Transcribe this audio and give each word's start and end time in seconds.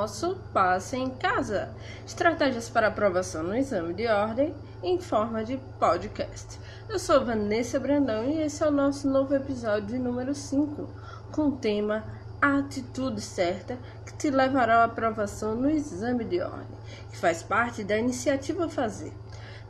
nosso 0.00 0.34
Passe 0.50 0.96
em 0.96 1.10
Casa 1.10 1.68
Estratégias 2.06 2.70
para 2.70 2.88
aprovação 2.88 3.42
no 3.42 3.54
exame 3.54 3.92
de 3.92 4.06
ordem 4.06 4.54
em 4.82 4.98
forma 4.98 5.44
de 5.44 5.58
podcast. 5.78 6.58
Eu 6.88 6.98
sou 6.98 7.22
Vanessa 7.22 7.78
Brandão 7.78 8.24
e 8.24 8.40
esse 8.40 8.62
é 8.64 8.66
o 8.66 8.70
nosso 8.70 9.06
novo 9.06 9.34
episódio 9.34 10.00
número 10.00 10.34
5, 10.34 10.88
com 11.30 11.48
o 11.48 11.56
tema 11.58 12.02
A 12.40 12.60
Atitude 12.60 13.20
Certa 13.20 13.76
que 14.06 14.14
te 14.14 14.30
levará 14.30 14.78
à 14.78 14.84
aprovação 14.84 15.54
no 15.54 15.68
exame 15.68 16.24
de 16.24 16.40
ordem, 16.40 16.78
que 17.10 17.18
faz 17.18 17.42
parte 17.42 17.84
da 17.84 17.98
iniciativa 17.98 18.70
Fazer. 18.70 19.12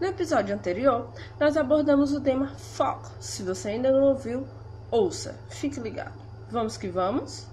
No 0.00 0.06
episódio 0.06 0.54
anterior, 0.54 1.10
nós 1.40 1.56
abordamos 1.56 2.14
o 2.14 2.20
tema 2.20 2.52
Foco. 2.56 3.10
Se 3.18 3.42
você 3.42 3.70
ainda 3.70 3.90
não 3.90 4.04
ouviu, 4.04 4.46
ouça, 4.92 5.34
fique 5.48 5.80
ligado. 5.80 6.14
Vamos 6.48 6.76
que 6.76 6.86
vamos? 6.86 7.48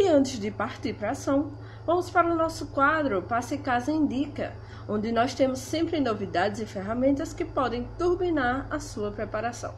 E 0.00 0.08
antes 0.08 0.40
de 0.40 0.50
partir 0.50 0.94
para 0.94 1.08
a 1.08 1.12
ação, 1.12 1.52
vamos 1.84 2.08
para 2.08 2.32
o 2.32 2.34
nosso 2.34 2.68
quadro 2.68 3.20
Passe 3.20 3.58
Casa 3.58 3.92
Indica, 3.92 4.54
onde 4.88 5.12
nós 5.12 5.34
temos 5.34 5.58
sempre 5.58 6.00
novidades 6.00 6.58
e 6.58 6.64
ferramentas 6.64 7.34
que 7.34 7.44
podem 7.44 7.86
turbinar 7.98 8.66
a 8.70 8.80
sua 8.80 9.12
preparação. 9.12 9.74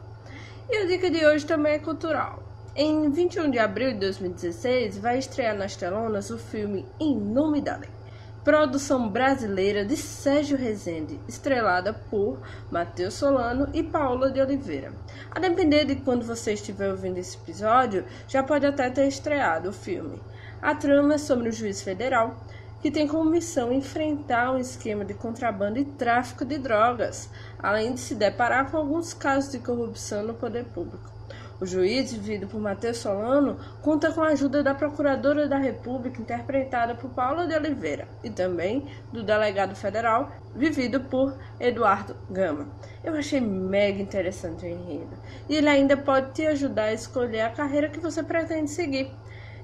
E 0.69 0.77
a 0.77 0.85
dica 0.85 1.11
de 1.11 1.25
hoje 1.25 1.45
também 1.45 1.73
é 1.73 1.79
cultural. 1.79 2.41
Em 2.73 3.11
21 3.11 3.51
de 3.51 3.59
abril 3.59 3.91
de 3.91 3.99
2016, 3.99 4.97
vai 4.97 5.17
estrear 5.17 5.57
nas 5.57 5.75
telonas 5.75 6.29
o 6.29 6.37
filme 6.37 6.85
Em 7.01 7.13
Nome 7.19 7.59
da 7.59 7.75
Lei 7.75 8.02
produção 8.43 9.07
brasileira 9.07 9.85
de 9.85 9.95
Sérgio 9.95 10.57
Rezende, 10.57 11.19
estrelada 11.29 11.93
por 11.93 12.39
Matheus 12.69 13.13
Solano 13.13 13.69
e 13.73 13.81
Paula 13.81 14.29
de 14.29 14.41
Oliveira. 14.41 14.91
A 15.31 15.39
depender 15.39 15.85
de 15.85 15.95
quando 15.95 16.25
você 16.25 16.53
estiver 16.53 16.91
ouvindo 16.91 17.17
esse 17.17 17.37
episódio, 17.37 18.03
já 18.27 18.43
pode 18.43 18.65
até 18.65 18.89
ter 18.89 19.07
estreado 19.07 19.69
o 19.69 19.73
filme. 19.73 20.21
A 20.61 20.75
trama 20.75 21.13
é 21.13 21.17
sobre 21.17 21.47
um 21.47 21.53
juiz 21.53 21.81
federal 21.81 22.35
que 22.81 22.91
tem 22.91 23.07
como 23.07 23.29
missão 23.29 23.71
enfrentar 23.71 24.51
um 24.51 24.57
esquema 24.57 25.05
de 25.05 25.13
contrabando 25.13 25.79
e 25.79 25.85
tráfico 25.85 26.43
de 26.43 26.57
drogas, 26.57 27.29
além 27.57 27.93
de 27.93 27.99
se 28.01 28.13
deparar 28.13 28.69
com 28.69 28.75
alguns 28.75 29.13
casos 29.13 29.53
de 29.53 29.59
corrupção 29.59 30.21
no 30.21 30.33
poder 30.33 30.65
público. 30.65 31.12
O 31.61 31.65
juiz, 31.65 32.11
vivido 32.11 32.47
por 32.47 32.59
Matheus 32.59 32.97
Solano, 32.97 33.57
conta 33.81 34.11
com 34.11 34.21
a 34.21 34.29
ajuda 34.29 34.63
da 34.63 34.73
Procuradora 34.73 35.47
da 35.47 35.57
República, 35.57 36.21
interpretada 36.21 36.95
por 36.95 37.09
Paula 37.11 37.47
de 37.47 37.55
Oliveira, 37.55 38.07
e 38.23 38.29
também 38.29 38.87
do 39.11 39.23
delegado 39.23 39.75
federal, 39.75 40.31
vivido 40.55 40.99
por 40.99 41.37
Eduardo 41.59 42.15
Gama. 42.29 42.67
Eu 43.03 43.15
achei 43.15 43.39
mega 43.39 44.01
interessante 44.01 44.65
o 44.65 44.67
enredo. 44.67 45.15
E 45.47 45.55
ele 45.55 45.69
ainda 45.69 45.95
pode 45.95 46.33
te 46.33 46.45
ajudar 46.47 46.85
a 46.85 46.93
escolher 46.93 47.41
a 47.41 47.51
carreira 47.51 47.89
que 47.89 47.99
você 47.99 48.23
pretende 48.23 48.69
seguir 48.69 49.11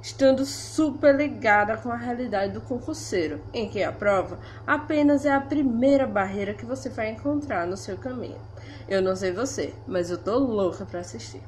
estando 0.02 0.46
super 0.46 1.16
ligada 1.16 1.78
com 1.78 1.92
a 1.92 1.98
realidade 1.98 2.54
do 2.54 2.62
concurseiro, 2.62 3.42
em 3.54 3.70
que 3.70 3.84
a 3.84 3.92
prova 3.92 4.40
apenas 4.66 5.26
é 5.26 5.32
a 5.32 5.42
primeira 5.42 6.08
barreira 6.08 6.54
que 6.54 6.66
você 6.66 6.90
vai 6.90 7.10
encontrar 7.10 7.68
no 7.68 7.78
seu 7.78 7.98
caminho. 7.98 8.40
Eu 8.88 9.02
não 9.02 9.16
sei 9.16 9.32
você, 9.32 9.74
mas 9.88 10.10
eu 10.10 10.18
tô 10.18 10.38
louca 10.38 10.86
para 10.86 11.00
assistir. 11.02 11.42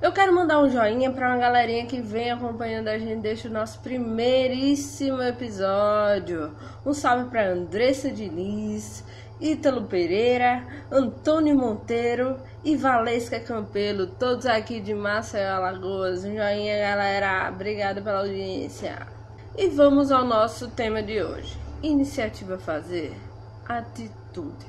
Eu 0.00 0.12
quero 0.12 0.34
mandar 0.34 0.62
um 0.62 0.70
joinha 0.70 1.10
para 1.10 1.28
uma 1.28 1.36
galerinha 1.36 1.84
que 1.84 2.00
vem 2.00 2.30
acompanhando 2.30 2.88
a 2.88 2.98
gente 2.98 3.20
desde 3.20 3.48
o 3.48 3.50
nosso 3.50 3.80
primeiríssimo 3.80 5.20
episódio. 5.20 6.56
Um 6.86 6.94
salve 6.94 7.28
para 7.28 7.50
Andressa 7.50 8.10
Diniz, 8.10 9.04
Ítalo 9.40 9.84
Pereira, 9.84 10.62
Antônio 10.92 11.56
Monteiro 11.56 12.38
e 12.62 12.76
Valesca 12.76 13.40
Campelo, 13.40 14.06
todos 14.06 14.44
aqui 14.44 14.80
de 14.80 14.92
Maceió, 14.92 15.54
Alagoas. 15.54 16.24
Um 16.24 16.36
joinha, 16.36 16.78
galera. 16.78 17.50
Obrigada 17.50 18.02
pela 18.02 18.18
audiência. 18.18 19.06
E 19.56 19.68
vamos 19.68 20.12
ao 20.12 20.26
nosso 20.26 20.68
tema 20.68 21.02
de 21.02 21.22
hoje. 21.22 21.58
Iniciativa 21.82 22.58
Fazer, 22.58 23.16
atitude. 23.66 24.66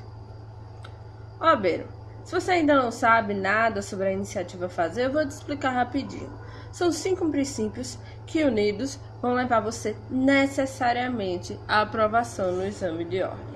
Ó, 1.38 1.54
Beiro, 1.54 1.86
se 2.24 2.32
você 2.32 2.52
ainda 2.52 2.74
não 2.74 2.90
sabe 2.90 3.34
nada 3.34 3.82
sobre 3.82 4.08
a 4.08 4.12
iniciativa 4.12 4.70
Fazer, 4.70 5.04
eu 5.04 5.12
vou 5.12 5.26
te 5.26 5.32
explicar 5.32 5.72
rapidinho. 5.72 6.32
São 6.72 6.90
cinco 6.90 7.28
princípios 7.28 7.98
que, 8.26 8.42
unidos, 8.42 8.98
vão 9.20 9.34
levar 9.34 9.60
você 9.60 9.94
necessariamente 10.08 11.60
à 11.68 11.82
aprovação 11.82 12.52
no 12.52 12.64
exame 12.64 13.04
de 13.04 13.22
ordem. 13.22 13.51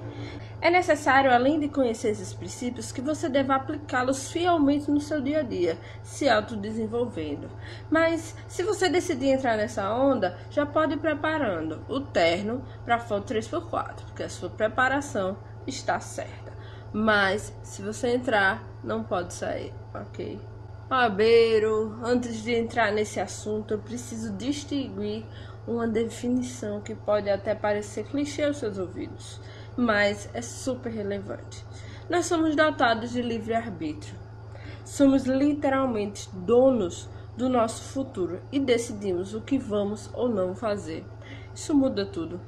É 0.60 0.70
necessário, 0.70 1.30
além 1.30 1.60
de 1.60 1.68
conhecer 1.68 2.08
esses 2.08 2.32
princípios, 2.32 2.90
que 2.90 3.02
você 3.02 3.28
deva 3.28 3.54
aplicá-los 3.54 4.32
fielmente 4.32 4.90
no 4.90 5.00
seu 5.00 5.20
dia 5.20 5.40
a 5.40 5.42
dia, 5.42 5.78
se 6.02 6.28
autodesenvolvendo. 6.28 7.50
Mas, 7.90 8.34
se 8.48 8.62
você 8.62 8.88
decidir 8.88 9.28
entrar 9.28 9.56
nessa 9.56 9.92
onda, 9.92 10.36
já 10.50 10.64
pode 10.64 10.94
ir 10.94 10.98
preparando 10.98 11.84
o 11.88 12.00
terno 12.00 12.64
para 12.84 12.96
a 12.96 13.00
foto 13.00 13.34
3x4, 13.34 14.04
porque 14.06 14.22
a 14.22 14.30
sua 14.30 14.48
preparação 14.48 15.36
está 15.66 16.00
certa. 16.00 16.52
Mas, 16.90 17.52
se 17.62 17.82
você 17.82 18.14
entrar, 18.14 18.64
não 18.82 19.04
pode 19.04 19.34
sair, 19.34 19.74
ok? 19.94 20.40
Abeiro, 20.88 21.98
antes 22.02 22.42
de 22.42 22.54
entrar 22.54 22.92
nesse 22.92 23.20
assunto, 23.20 23.74
eu 23.74 23.78
preciso 23.78 24.32
distinguir 24.32 25.26
uma 25.66 25.86
definição 25.86 26.80
que 26.80 26.94
pode 26.94 27.28
até 27.28 27.54
parecer 27.54 28.04
clichê 28.04 28.44
aos 28.44 28.56
seus 28.56 28.78
ouvidos 28.78 29.40
mas 29.76 30.28
é 30.32 30.40
super 30.40 30.90
relevante. 30.90 31.64
Nós 32.08 32.26
somos 32.26 32.54
dotados 32.56 33.10
de 33.10 33.20
livre-arbítrio. 33.20 34.14
Somos 34.84 35.24
literalmente 35.24 36.28
donos 36.32 37.08
do 37.36 37.48
nosso 37.48 37.82
futuro 37.82 38.40
e 38.50 38.58
decidimos 38.58 39.34
o 39.34 39.40
que 39.40 39.58
vamos 39.58 40.08
ou 40.14 40.28
não 40.28 40.54
fazer. 40.54 41.04
Isso 41.54 41.74
muda 41.74 42.06
tudo. 42.06 42.40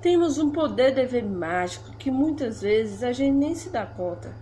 Temos 0.00 0.38
um 0.38 0.50
poder 0.50 0.94
dever 0.94 1.24
mágico 1.24 1.96
que 1.96 2.10
muitas 2.10 2.60
vezes 2.60 3.02
a 3.02 3.12
gente 3.12 3.34
nem 3.34 3.54
se 3.54 3.70
dá 3.70 3.86
conta. 3.86 4.34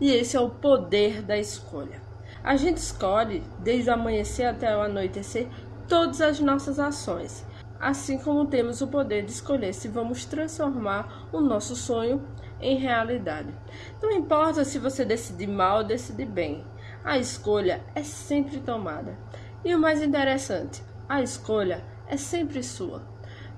E 0.00 0.10
esse 0.12 0.36
é 0.36 0.40
o 0.40 0.50
poder 0.50 1.22
da 1.22 1.38
escolha. 1.38 2.00
A 2.42 2.56
gente 2.56 2.78
escolhe, 2.78 3.42
desde 3.58 3.90
o 3.90 3.94
amanhecer 3.94 4.46
até 4.46 4.76
o 4.76 4.82
anoitecer, 4.82 5.48
todas 5.88 6.20
as 6.20 6.40
nossas 6.40 6.78
ações 6.78 7.44
assim 7.80 8.18
como 8.18 8.46
temos 8.46 8.82
o 8.82 8.88
poder 8.88 9.24
de 9.24 9.32
escolher 9.32 9.72
se 9.72 9.88
vamos 9.88 10.26
transformar 10.26 11.28
o 11.32 11.40
nosso 11.40 11.74
sonho 11.74 12.22
em 12.60 12.76
realidade. 12.76 13.54
Não 14.02 14.12
importa 14.12 14.64
se 14.64 14.78
você 14.78 15.04
decidir 15.04 15.46
mal 15.46 15.78
ou 15.78 15.84
decidir 15.84 16.26
bem, 16.26 16.64
a 17.02 17.18
escolha 17.18 17.82
é 17.94 18.02
sempre 18.02 18.60
tomada. 18.60 19.18
E 19.64 19.74
o 19.74 19.78
mais 19.78 20.02
interessante, 20.02 20.82
a 21.08 21.22
escolha 21.22 21.82
é 22.06 22.16
sempre 22.16 22.62
sua. 22.62 23.02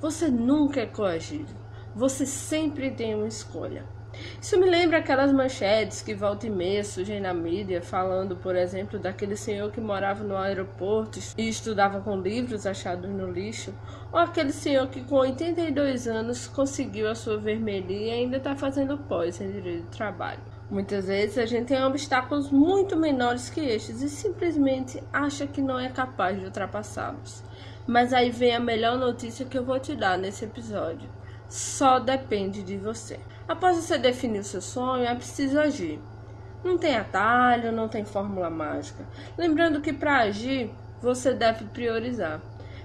Você 0.01 0.29
nunca 0.29 0.81
é 0.81 0.87
coagido, 0.87 1.53
você 1.95 2.25
sempre 2.25 2.91
tem 2.91 3.15
uma 3.15 3.27
escolha. 3.27 3.85
Isso 4.41 4.59
me 4.59 4.69
lembra 4.69 4.99
aquelas 4.99 5.33
manchetes 5.33 6.03
que 6.03 6.15
volta 6.15 6.47
e 6.47 6.51
meia 6.51 6.85
surgem 6.85 7.21
na 7.21 7.33
mídia, 7.33 7.81
falando, 7.81 8.37
por 8.37 8.55
exemplo, 8.55 8.99
daquele 8.99 9.37
senhor 9.37 9.71
que 9.71 9.81
morava 9.81 10.23
no 10.23 10.37
aeroporto 10.37 11.19
e 11.37 11.49
estudava 11.49 12.01
com 12.01 12.21
livros 12.21 12.67
achados 12.67 13.11
no 13.11 13.31
lixo, 13.31 13.75
ou 14.13 14.19
aquele 14.19 14.53
senhor 14.53 14.89
que 14.89 15.03
com 15.03 15.17
82 15.17 16.07
anos 16.07 16.47
conseguiu 16.47 17.09
a 17.11 17.15
sua 17.15 17.39
vermelhinha 17.39 18.17
e 18.17 18.19
ainda 18.21 18.37
está 18.37 18.55
fazendo 18.55 18.99
pós 18.99 19.41
em 19.41 19.51
direito 19.51 19.85
do 19.85 19.97
trabalho. 19.97 20.41
Muitas 20.71 21.07
vezes 21.07 21.37
a 21.37 21.45
gente 21.45 21.67
tem 21.67 21.85
obstáculos 21.85 22.51
muito 22.51 22.97
menores 22.97 23.51
que 23.51 23.61
estes 23.61 24.01
e 24.01 24.09
simplesmente 24.09 25.03
acha 25.13 25.47
que 25.47 25.61
não 25.61 25.79
é 25.79 25.91
capaz 25.91 26.39
de 26.39 26.47
ultrapassá-los. 26.47 27.43
Mas 27.87 28.13
aí 28.13 28.31
vem 28.31 28.55
a 28.55 28.61
melhor 28.61 28.97
notícia 28.97 29.45
que 29.45 29.59
eu 29.59 29.65
vou 29.65 29.79
te 29.79 29.95
dar 29.95 30.17
nesse 30.17 30.45
episódio. 30.45 31.11
Só 31.47 31.99
depende 31.99 32.63
de 32.63 32.79
você. 32.79 33.21
Após 33.49 33.77
você 33.77 33.99
definir 33.99 34.41
o 34.41 34.45
seu 34.45 34.61
sonho, 34.61 35.05
é 35.05 35.15
preciso 35.15 35.59
agir. 35.59 36.01
Não 36.65 36.79
tem 36.79 36.97
atalho, 36.97 37.73
não 37.73 37.89
tem 37.89 38.05
fórmula 38.05 38.49
mágica. 38.49 39.05
Lembrando 39.37 39.81
que 39.81 39.93
para 39.93 40.19
agir, 40.19 40.71
você 41.01 41.35
deve 41.35 41.65
priorizar. 41.67 42.41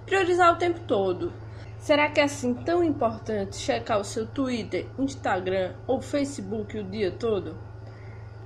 Priorizar 0.06 0.54
o 0.54 0.58
tempo 0.58 0.80
todo. 0.88 1.32
Será 1.78 2.10
que 2.10 2.20
é 2.20 2.24
assim 2.24 2.54
tão 2.56 2.84
importante 2.84 3.56
checar 3.56 4.00
o 4.00 4.04
seu 4.04 4.26
Twitter, 4.26 4.88
Instagram 4.98 5.74
ou 5.86 6.02
Facebook 6.02 6.78
o 6.78 6.84
dia 6.84 7.12
todo? 7.12 7.56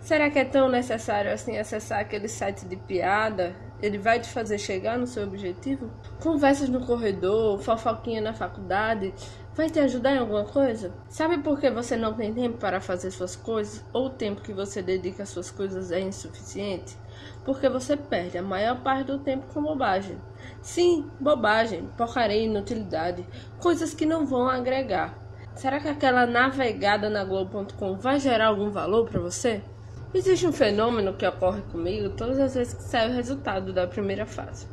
Será 0.02 0.30
que 0.30 0.40
é 0.40 0.46
tão 0.46 0.68
necessário 0.68 1.31
assim 1.31 1.57
acessar 1.57 2.00
aquele 2.00 2.28
site 2.28 2.66
de 2.66 2.75
piada? 2.75 3.56
Ele 3.81 3.98
vai 3.98 4.19
te 4.19 4.28
fazer 4.30 4.57
chegar 4.57 4.98
no 4.98 5.07
seu 5.07 5.24
objetivo? 5.24 5.90
Conversas 6.19 6.69
no 6.69 6.86
corredor, 6.86 7.60
fofoquinha 7.60 8.19
na 8.19 8.34
faculdade, 8.34 9.14
Vai 9.62 9.69
te 9.69 9.80
ajudar 9.80 10.16
em 10.16 10.18
alguma 10.18 10.44
coisa? 10.44 10.92
Sabe 11.08 11.38
por 11.38 11.60
que 11.60 11.69
você 11.69 11.96
não 11.96 12.16
tem 12.16 12.34
tempo 12.34 12.58
para 12.58 12.81
fazer 12.81 13.12
suas 13.12 13.36
coisas 13.36 13.86
ou 13.94 14.08
o 14.08 14.10
tempo 14.10 14.42
que 14.42 14.52
você 14.52 14.81
dedica 14.81 15.22
às 15.22 15.30
suas 15.30 15.52
coisas 15.52 15.92
é 15.92 16.00
insuficiente? 16.00 16.98
Porque 17.46 17.69
você 17.69 17.96
perde 17.96 18.40
a 18.40 18.42
maior 18.42 18.81
parte 18.81 19.04
do 19.04 19.19
tempo 19.19 19.46
com 19.54 19.62
bobagem. 19.62 20.18
Sim, 20.63 21.08
bobagem, 21.19 21.88
porcaria 21.96 22.42
inutilidade, 22.42 23.24
coisas 23.60 23.94
que 23.94 24.04
não 24.04 24.25
vão 24.25 24.50
agregar. 24.50 25.16
Será 25.54 25.80
que 25.80 25.90
aquela 25.90 26.25
navegada 26.25 27.07
na 27.07 27.24
Globo.com 27.24 27.98
vai 27.98 28.19
gerar 28.19 28.48
algum 28.48 28.72
valor 28.72 29.07
para 29.07 29.19
você? 29.19 29.62
Existe 30.12 30.48
um 30.48 30.52
fenômeno 30.52 31.14
que 31.14 31.28
ocorre 31.28 31.62
comigo 31.72 32.10
todas 32.16 32.40
as 32.40 32.56
vezes 32.56 32.74
que 32.74 32.81
sai 32.81 33.12
o 33.12 33.14
resultado 33.14 33.72
da 33.72 33.86
primeira 33.86 34.25
fase. 34.25 34.66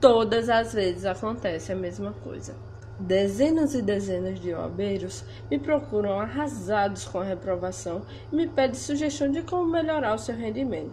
Todas 0.00 0.48
as 0.48 0.74
vezes 0.74 1.04
acontece 1.04 1.72
a 1.72 1.76
mesma 1.76 2.12
coisa. 2.12 2.54
Dezenas 3.02 3.74
e 3.74 3.82
dezenas 3.82 4.40
de 4.40 4.54
obreiros 4.54 5.24
me 5.50 5.58
procuram 5.58 6.18
arrasados 6.18 7.04
com 7.04 7.18
a 7.18 7.24
reprovação 7.24 8.02
e 8.32 8.36
me 8.36 8.46
pedem 8.46 8.74
sugestão 8.74 9.30
de 9.30 9.42
como 9.42 9.70
melhorar 9.70 10.14
o 10.14 10.18
seu 10.18 10.36
rendimento. 10.36 10.92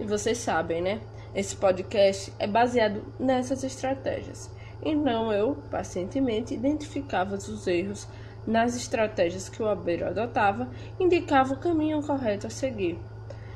E 0.00 0.04
vocês 0.04 0.38
sabem, 0.38 0.80
né? 0.80 1.00
Esse 1.34 1.54
podcast 1.56 2.32
é 2.38 2.46
baseado 2.46 3.02
nessas 3.18 3.62
estratégias. 3.64 4.50
Então 4.82 5.32
eu, 5.32 5.56
pacientemente, 5.70 6.54
identificava 6.54 7.36
os 7.36 7.66
erros 7.66 8.08
nas 8.46 8.74
estratégias 8.74 9.48
que 9.48 9.62
o 9.62 9.70
obreiro 9.70 10.06
adotava, 10.06 10.68
indicava 10.98 11.54
o 11.54 11.58
caminho 11.58 12.02
correto 12.02 12.46
a 12.46 12.50
seguir 12.50 12.98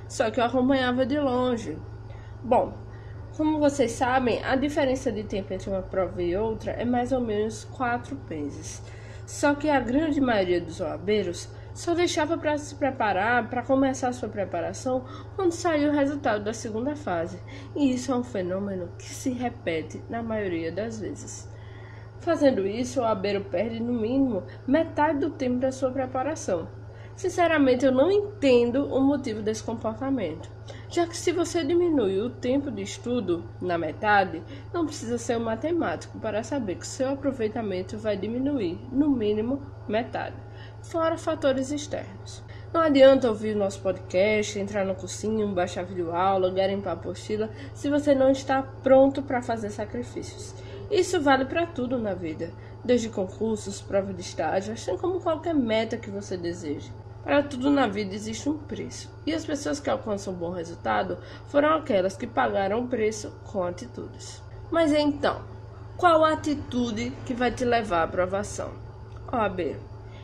só 0.08 0.30
que 0.30 0.40
eu 0.40 0.44
acompanhava 0.44 1.04
de 1.04 1.18
longe. 1.18 1.76
Bom, 2.42 2.72
como 3.36 3.58
vocês 3.58 3.92
sabem, 3.92 4.42
a 4.42 4.56
diferença 4.56 5.12
de 5.12 5.22
tempo 5.22 5.52
entre 5.52 5.68
uma 5.68 5.82
prova 5.82 6.22
e 6.22 6.34
outra 6.34 6.72
é 6.72 6.86
mais 6.86 7.12
ou 7.12 7.20
menos 7.20 7.64
quatro 7.64 8.18
meses. 8.30 8.82
Só 9.26 9.54
que 9.54 9.68
a 9.68 9.78
grande 9.78 10.20
maioria 10.22 10.60
dos 10.60 10.80
oabeiros 10.80 11.48
só 11.74 11.94
deixava 11.94 12.38
para 12.38 12.56
se 12.56 12.74
preparar, 12.74 13.50
para 13.50 13.62
começar 13.62 14.10
sua 14.14 14.30
preparação, 14.30 15.04
quando 15.34 15.52
saiu 15.52 15.90
o 15.90 15.94
resultado 15.94 16.44
da 16.44 16.54
segunda 16.54 16.96
fase. 16.96 17.38
E 17.74 17.92
isso 17.92 18.10
é 18.10 18.16
um 18.16 18.24
fenômeno 18.24 18.88
que 18.98 19.04
se 19.04 19.30
repete 19.30 20.02
na 20.08 20.22
maioria 20.22 20.72
das 20.72 20.98
vezes. 20.98 21.46
Fazendo 22.20 22.66
isso, 22.66 23.02
o 23.02 23.04
abeiro 23.04 23.44
perde 23.44 23.78
no 23.80 23.92
mínimo 23.92 24.44
metade 24.66 25.18
do 25.18 25.28
tempo 25.28 25.58
da 25.58 25.70
sua 25.70 25.90
preparação. 25.90 26.66
Sinceramente, 27.14 27.84
eu 27.84 27.92
não 27.92 28.10
entendo 28.10 28.86
o 28.86 29.00
motivo 29.00 29.42
desse 29.42 29.62
comportamento, 29.62 30.50
já 30.88 31.06
que 31.06 31.16
se 31.16 31.32
você 31.32 31.64
diminui 31.64 32.20
o 32.20 32.30
tempo 32.30 32.70
de 32.70 32.82
estudo 32.82 33.44
na 33.60 33.76
metade, 33.76 34.42
não 34.72 34.86
precisa 34.86 35.18
ser 35.18 35.36
um 35.36 35.44
matemático 35.44 36.18
para 36.18 36.42
saber 36.42 36.76
que 36.76 36.86
seu 36.86 37.10
aproveitamento 37.10 37.98
vai 37.98 38.16
diminuir, 38.16 38.78
no 38.92 39.10
mínimo, 39.10 39.62
metade, 39.88 40.36
fora 40.82 41.18
fatores 41.18 41.70
externos. 41.70 42.42
Não 42.72 42.80
adianta 42.80 43.28
ouvir 43.28 43.56
nosso 43.56 43.80
podcast, 43.80 44.58
entrar 44.58 44.84
no 44.84 44.94
cursinho, 44.94 45.54
baixar 45.54 45.84
videoaula, 45.84 46.52
garimpar 46.52 46.92
apostila, 46.92 47.50
se 47.74 47.88
você 47.88 48.14
não 48.14 48.30
está 48.30 48.62
pronto 48.62 49.22
para 49.22 49.42
fazer 49.42 49.70
sacrifícios. 49.70 50.54
Isso 50.90 51.20
vale 51.20 51.46
para 51.46 51.66
tudo 51.66 51.98
na 51.98 52.14
vida, 52.14 52.52
desde 52.84 53.08
concursos, 53.08 53.80
prova 53.80 54.12
de 54.12 54.20
estágio, 54.20 54.72
assim 54.72 54.96
como 54.96 55.20
qualquer 55.20 55.54
meta 55.54 55.96
que 55.96 56.10
você 56.10 56.36
deseje. 56.36 56.92
Para 57.26 57.42
tudo 57.42 57.72
na 57.72 57.88
vida 57.88 58.14
existe 58.14 58.48
um 58.48 58.56
preço, 58.56 59.12
e 59.26 59.34
as 59.34 59.44
pessoas 59.44 59.80
que 59.80 59.90
alcançam 59.90 60.32
um 60.32 60.36
bom 60.36 60.52
resultado 60.52 61.18
foram 61.46 61.74
aquelas 61.74 62.16
que 62.16 62.24
pagaram 62.24 62.84
o 62.84 62.86
preço 62.86 63.32
com 63.42 63.64
atitudes. 63.64 64.40
Mas 64.70 64.92
então, 64.92 65.42
qual 65.96 66.24
a 66.24 66.34
atitude 66.34 67.10
que 67.26 67.34
vai 67.34 67.50
te 67.50 67.64
levar 67.64 68.02
à 68.02 68.04
aprovação? 68.04 68.70
OAB. 69.32 69.76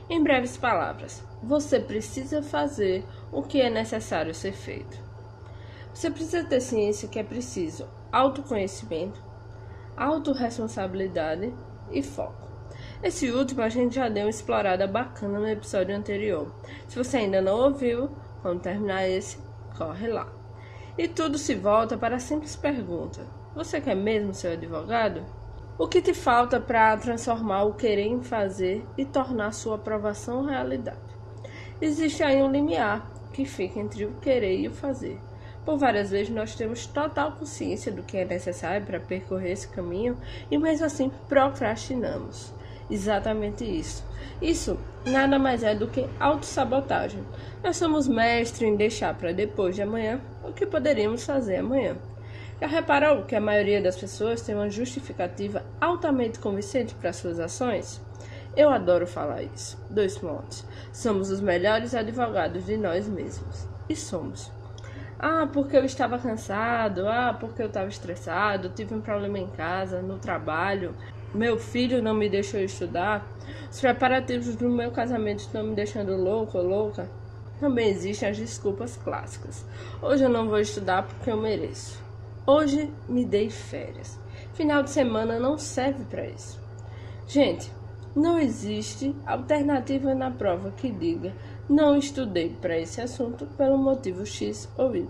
Em 0.09 0.23
breves 0.23 0.57
palavras, 0.57 1.25
você 1.43 1.81
precisa 1.81 2.41
fazer 2.41 3.05
o 3.33 3.43
que 3.43 3.61
é 3.61 3.69
necessário 3.69 4.33
ser 4.33 4.53
feito. 4.53 4.97
Você 5.93 6.09
precisa 6.09 6.45
ter 6.45 6.61
ciência 6.61 7.09
que 7.09 7.19
é 7.19 7.25
preciso 7.25 7.85
autoconhecimento, 8.13 9.21
autorresponsabilidade 9.97 11.53
e 11.91 12.01
foco. 12.01 12.52
Esse 13.03 13.33
último 13.33 13.63
a 13.63 13.69
gente 13.69 13.97
já 13.97 14.09
deu 14.09 14.25
uma 14.25 14.31
explorada 14.31 14.87
bacana 14.87 15.41
no 15.41 15.49
episódio 15.49 15.97
anterior. 15.97 16.55
Se 16.87 16.97
você 16.97 17.17
ainda 17.17 17.43
não 17.43 17.59
ouviu, 17.59 18.09
quando 18.41 18.61
terminar 18.61 19.09
esse, 19.09 19.39
corre 19.77 20.07
lá. 20.07 20.33
E 20.97 21.09
tudo 21.09 21.37
se 21.37 21.57
volta 21.57 21.99
para 21.99 22.15
a 22.15 22.21
simples 22.21 22.55
pergunta: 22.55 23.27
Você 23.57 23.81
quer 23.81 23.97
mesmo 23.97 24.33
ser 24.33 24.53
advogado? 24.53 25.25
O 25.77 25.89
que 25.89 26.01
te 26.01 26.15
falta 26.15 26.61
para 26.61 26.97
transformar 26.97 27.65
o 27.65 27.75
querer 27.75 28.07
em 28.07 28.23
fazer 28.23 28.87
e 28.97 29.05
tornar 29.05 29.53
sua 29.53 29.75
aprovação 29.75 30.45
realidade? 30.45 31.01
Existe 31.81 32.23
aí 32.23 32.41
um 32.41 32.53
limiar 32.53 33.11
que 33.33 33.45
fica 33.45 33.81
entre 33.81 34.05
o 34.05 34.13
querer 34.21 34.61
e 34.61 34.69
o 34.69 34.73
fazer. 34.73 35.19
Por 35.65 35.77
várias 35.77 36.11
vezes 36.11 36.33
nós 36.33 36.55
temos 36.55 36.87
total 36.87 37.33
consciência 37.33 37.91
do 37.91 38.05
que 38.05 38.17
é 38.17 38.25
necessário 38.25 38.87
para 38.87 39.01
percorrer 39.01 39.53
esse 39.53 39.67
caminho 39.67 40.17
e 40.49 40.57
mesmo 40.57 40.87
assim 40.87 41.11
procrastinamos. 41.29 42.53
Exatamente 42.93 43.65
isso. 43.65 44.05
Isso 44.43 44.79
nada 45.07 45.39
mais 45.39 45.63
é 45.63 45.75
do 45.75 45.89
que 45.89 46.07
autossabotagem. 46.21 47.25
Nós 47.65 47.79
somos 47.79 48.07
mestres 48.07 48.69
em 48.69 48.77
deixar 48.77 49.15
para 49.17 49.33
depois 49.33 49.75
de 49.75 49.81
amanhã 49.81 50.21
o 50.45 50.53
que 50.53 50.67
poderíamos 50.67 51.25
fazer 51.25 51.57
amanhã. 51.57 51.97
Já 52.61 52.67
reparou 52.67 53.23
que 53.23 53.35
a 53.35 53.41
maioria 53.41 53.81
das 53.81 53.97
pessoas 53.97 54.43
tem 54.43 54.55
uma 54.55 54.69
justificativa 54.69 55.65
altamente 55.81 56.39
convincente 56.39 56.95
para 56.95 57.15
suas 57.15 57.41
ações? 57.41 57.99
Eu 58.55 58.69
adoro 58.69 59.07
falar 59.07 59.43
isso. 59.43 59.83
Dois 59.89 60.19
pontos. 60.19 60.63
Somos 60.93 61.31
os 61.31 61.41
melhores 61.41 61.95
advogados 61.95 62.67
de 62.67 62.77
nós 62.77 63.09
mesmos. 63.09 63.67
E 63.89 63.97
somos. 63.97 64.53
Ah, 65.19 65.49
porque 65.51 65.79
eu 65.79 65.85
estava 65.87 66.19
cansado. 66.19 67.09
Ah, 67.09 67.35
porque 67.41 67.63
eu 67.63 67.69
estava 67.69 67.89
estressado. 67.89 68.69
Tive 68.69 68.95
um 68.95 69.01
problema 69.01 69.39
em 69.39 69.49
casa, 69.49 70.03
no 70.03 70.19
trabalho 70.19 70.95
meu 71.35 71.59
filho 71.59 72.03
não 72.03 72.15
me 72.15 72.29
deixou 72.29 72.61
estudar, 72.61 73.27
os 73.71 73.81
preparativos 73.81 74.55
do 74.55 74.69
meu 74.69 74.91
casamento 74.91 75.41
estão 75.41 75.65
me 75.65 75.75
deixando 75.75 76.17
louco 76.17 76.59
ou 76.59 76.65
louca, 76.65 77.09
também 77.59 77.89
existem 77.89 78.29
as 78.29 78.37
desculpas 78.37 78.97
clássicas. 78.97 79.65
Hoje 80.03 80.25
eu 80.25 80.29
não 80.29 80.49
vou 80.49 80.59
estudar 80.59 81.05
porque 81.05 81.31
eu 81.31 81.37
mereço. 81.37 82.03
Hoje 82.47 82.93
me 83.09 83.25
dei 83.25 83.49
férias. 83.49 84.19
Final 84.53 84.83
de 84.83 84.91
semana 84.91 85.39
não 85.39 85.57
serve 85.57 86.05
para 86.05 86.27
isso. 86.27 86.61
Gente, 87.27 87.73
não 88.15 88.39
existe 88.39 89.15
alternativa 89.25 90.15
na 90.15 90.31
prova 90.31 90.71
que 90.73 90.91
diga 90.91 91.33
não 91.69 91.97
estudei 91.97 92.55
para 92.61 92.79
esse 92.79 93.01
assunto 93.01 93.47
pelo 93.57 93.79
motivo 93.79 94.27
X 94.27 94.69
ou 94.77 94.95
Y. 94.95 95.09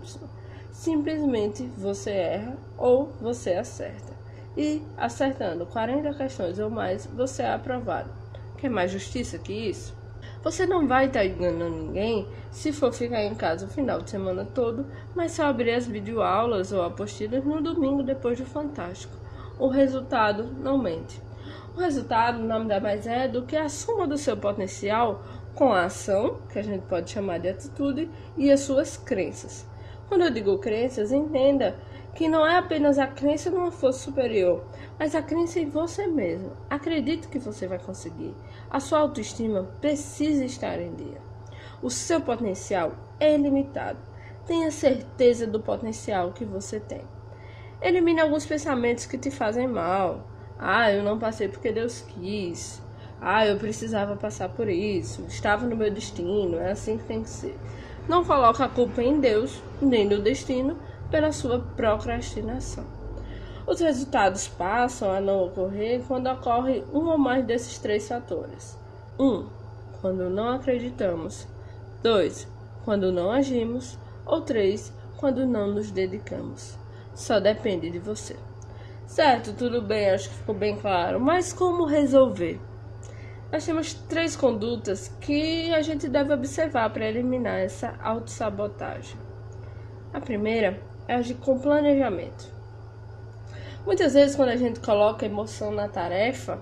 Simplesmente 0.71 1.63
você 1.77 2.11
erra 2.11 2.57
ou 2.77 3.11
você 3.19 3.55
acerta 3.55 4.12
e, 4.55 4.81
acertando 4.97 5.65
40 5.65 6.13
questões 6.13 6.59
ou 6.59 6.69
mais, 6.69 7.05
você 7.07 7.43
é 7.43 7.53
aprovado. 7.53 8.09
Quer 8.57 8.69
mais 8.69 8.91
justiça 8.91 9.37
que 9.37 9.53
isso? 9.53 9.95
Você 10.43 10.65
não 10.65 10.87
vai 10.87 11.05
estar 11.05 11.25
enganando 11.25 11.75
ninguém 11.75 12.27
se 12.51 12.71
for 12.71 12.91
ficar 12.93 13.23
em 13.23 13.33
casa 13.33 13.65
o 13.65 13.69
final 13.69 14.01
de 14.01 14.09
semana 14.09 14.45
todo, 14.45 14.85
mas 15.15 15.31
só 15.31 15.45
abrir 15.45 15.73
as 15.73 15.87
videoaulas 15.87 16.71
ou 16.71 16.83
apostilas 16.83 17.43
no 17.43 17.61
domingo 17.61 18.03
depois 18.03 18.37
do 18.37 18.45
Fantástico. 18.45 19.15
O 19.57 19.67
resultado 19.67 20.43
não 20.59 20.77
mente. 20.77 21.21
O 21.75 21.79
resultado 21.79 22.39
nada 22.39 22.79
mais 22.79 23.07
é 23.07 23.27
do 23.27 23.43
que 23.43 23.55
a 23.55 23.69
soma 23.69 24.05
do 24.05 24.17
seu 24.17 24.37
potencial 24.37 25.23
com 25.55 25.71
a 25.71 25.85
ação, 25.85 26.39
que 26.51 26.59
a 26.59 26.63
gente 26.63 26.85
pode 26.85 27.09
chamar 27.09 27.39
de 27.39 27.49
atitude, 27.49 28.09
e 28.37 28.51
as 28.51 28.61
suas 28.61 28.97
crenças. 28.97 29.65
Quando 30.07 30.21
eu 30.21 30.31
digo 30.31 30.57
crenças, 30.57 31.11
entenda 31.11 31.75
que 32.15 32.27
não 32.27 32.45
é 32.45 32.57
apenas 32.57 32.99
a 32.99 33.07
crença 33.07 33.49
numa 33.49 33.71
força 33.71 33.99
superior, 33.99 34.63
mas 34.99 35.15
a 35.15 35.21
crença 35.21 35.59
em 35.59 35.69
você 35.69 36.05
mesmo. 36.07 36.51
Acredite 36.69 37.27
que 37.27 37.39
você 37.39 37.67
vai 37.67 37.79
conseguir. 37.79 38.35
A 38.69 38.79
sua 38.79 38.99
autoestima 38.99 39.63
precisa 39.81 40.45
estar 40.45 40.79
em 40.79 40.93
dia. 40.93 41.21
O 41.81 41.89
seu 41.89 42.21
potencial 42.21 42.93
é 43.19 43.33
ilimitado. 43.33 43.99
Tenha 44.45 44.71
certeza 44.71 45.47
do 45.47 45.59
potencial 45.59 46.31
que 46.31 46.45
você 46.45 46.79
tem. 46.79 47.01
Elimine 47.81 48.21
alguns 48.21 48.45
pensamentos 48.45 49.05
que 49.05 49.17
te 49.17 49.31
fazem 49.31 49.67
mal. 49.67 50.27
Ah, 50.57 50.91
eu 50.91 51.03
não 51.03 51.19
passei 51.19 51.47
porque 51.47 51.71
Deus 51.71 52.01
quis. 52.01 52.81
Ah, 53.19 53.45
eu 53.45 53.57
precisava 53.57 54.15
passar 54.15 54.49
por 54.49 54.69
isso. 54.69 55.25
Estava 55.27 55.65
no 55.65 55.75
meu 55.75 55.91
destino. 55.91 56.57
É 56.57 56.71
assim 56.71 56.97
que 56.97 57.05
tem 57.05 57.23
que 57.23 57.29
ser. 57.29 57.57
Não 58.07 58.23
coloque 58.23 58.61
a 58.61 58.67
culpa 58.67 59.01
em 59.01 59.19
Deus, 59.19 59.61
nem 59.81 60.05
no 60.05 60.21
destino, 60.21 60.77
pela 61.13 61.31
sua 61.31 61.59
procrastinação. 61.59 62.83
Os 63.67 63.79
resultados 63.79 64.47
passam 64.47 65.11
a 65.11 65.21
não 65.21 65.45
ocorrer 65.45 66.01
quando 66.07 66.25
ocorre 66.25 66.83
um 66.91 67.07
ou 67.07 67.19
mais 67.19 67.45
desses 67.45 67.77
três 67.77 68.07
fatores: 68.07 68.75
1. 69.19 69.23
Um, 69.23 69.47
quando 70.01 70.27
não 70.27 70.49
acreditamos, 70.49 71.47
2. 72.01 72.47
Quando 72.83 73.11
não 73.11 73.31
agimos, 73.31 73.95
ou 74.25 74.41
3. 74.41 74.91
Quando 75.17 75.45
não 75.45 75.67
nos 75.67 75.91
dedicamos. 75.91 76.79
Só 77.13 77.39
depende 77.39 77.91
de 77.91 77.99
você. 77.99 78.35
Certo, 79.05 79.53
tudo 79.53 79.83
bem, 79.83 80.09
acho 80.09 80.29
que 80.29 80.35
ficou 80.35 80.55
bem 80.55 80.75
claro. 80.77 81.19
Mas 81.19 81.53
como 81.53 81.85
resolver? 81.85 82.59
Nós 83.51 83.63
temos 83.63 83.93
três 83.93 84.35
condutas 84.35 85.09
que 85.21 85.71
a 85.75 85.81
gente 85.83 86.09
deve 86.09 86.33
observar 86.33 86.89
para 86.89 87.07
eliminar 87.07 87.59
essa 87.59 87.93
autossabotagem. 88.01 89.15
A 90.11 90.19
primeira 90.19 90.81
é 91.07 91.15
agir 91.15 91.35
com 91.35 91.59
planejamento. 91.59 92.51
Muitas 93.85 94.13
vezes, 94.13 94.35
quando 94.35 94.49
a 94.49 94.55
gente 94.55 94.79
coloca 94.79 95.25
emoção 95.25 95.71
na 95.71 95.87
tarefa, 95.87 96.59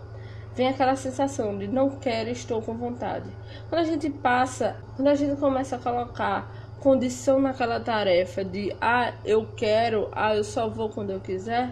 vem 0.55 0.67
aquela 0.67 0.95
sensação 0.95 1.57
de 1.57 1.67
não 1.67 1.89
quero, 1.89 2.29
estou 2.29 2.62
com 2.62 2.74
vontade. 2.74 3.29
Quando 3.69 3.81
a 3.81 3.86
gente 3.86 4.10
passa, 4.10 4.75
quando 4.95 5.07
a 5.07 5.15
gente 5.15 5.39
começa 5.39 5.75
a 5.75 5.79
colocar 5.79 6.51
condição 6.79 7.39
naquela 7.39 7.79
tarefa 7.79 8.43
de 8.43 8.75
ah, 8.81 9.13
eu 9.24 9.48
quero, 9.55 10.10
ah, 10.13 10.36
eu 10.36 10.43
só 10.43 10.67
vou 10.67 10.89
quando 10.89 11.12
eu 11.12 11.19
quiser, 11.19 11.69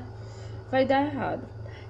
vai 0.69 0.85
dar 0.85 1.03
errado. 1.03 1.41